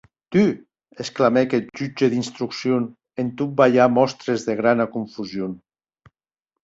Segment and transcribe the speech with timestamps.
[0.35, 0.43] Tu?,
[1.03, 2.89] exclamèc eth jutge d’instrucción,
[3.23, 5.55] en tot balhar mòstres de grana confusion.